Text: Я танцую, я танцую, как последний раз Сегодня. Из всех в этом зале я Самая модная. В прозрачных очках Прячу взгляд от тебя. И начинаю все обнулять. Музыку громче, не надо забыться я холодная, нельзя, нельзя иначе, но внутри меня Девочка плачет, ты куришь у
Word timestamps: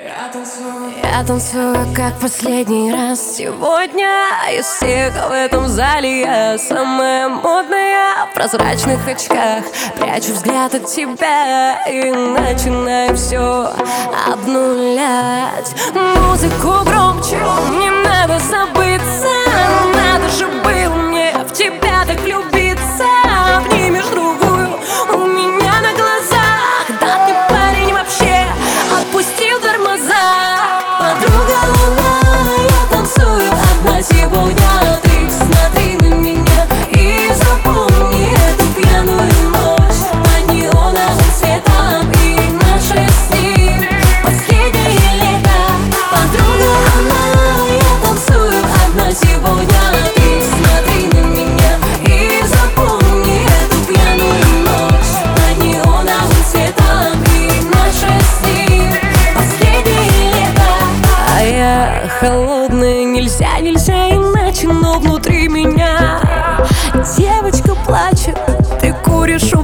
Я 0.00 0.28
танцую, 0.32 0.92
я 1.04 1.22
танцую, 1.22 1.94
как 1.94 2.18
последний 2.18 2.92
раз 2.92 3.36
Сегодня. 3.36 4.10
Из 4.58 4.66
всех 4.66 5.14
в 5.28 5.30
этом 5.30 5.68
зале 5.68 6.22
я 6.22 6.58
Самая 6.58 7.28
модная. 7.28 8.26
В 8.26 8.34
прозрачных 8.34 9.06
очках 9.06 9.62
Прячу 9.96 10.32
взгляд 10.32 10.74
от 10.74 10.86
тебя. 10.86 11.86
И 11.86 12.10
начинаю 12.10 13.16
все 13.16 13.72
обнулять. 14.32 15.72
Музыку 15.94 16.84
громче, 16.84 17.38
не 17.70 17.88
надо 18.04 18.40
забыться 18.40 18.73
я 61.84 62.08
холодная, 62.08 63.04
нельзя, 63.04 63.58
нельзя 63.60 64.10
иначе, 64.10 64.68
но 64.68 64.98
внутри 64.98 65.48
меня 65.48 66.20
Девочка 67.16 67.74
плачет, 67.86 68.38
ты 68.80 68.94
куришь 69.04 69.52
у 69.52 69.63